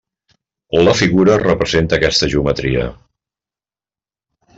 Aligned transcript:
La 0.85 0.95
figura 1.01 1.35
representa 1.43 1.99
aquesta 2.01 2.29
geometria. 2.35 2.87